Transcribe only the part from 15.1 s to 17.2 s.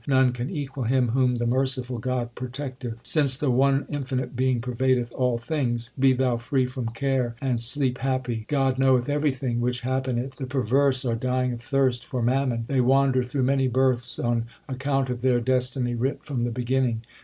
of their destiny writ from the beginning.